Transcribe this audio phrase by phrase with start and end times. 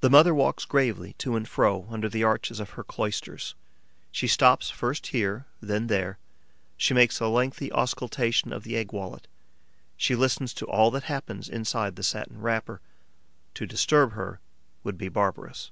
[0.00, 3.54] The mother walks gravely to and fro under the arches of her cloisters,
[4.10, 6.18] she stops first here, then there;
[6.76, 9.26] she makes a lengthy auscultation of the egg wallet;
[9.96, 12.82] she listens to all that happens inside the satin wrapper.
[13.54, 14.40] To disturb her
[14.84, 15.70] would be barbarous.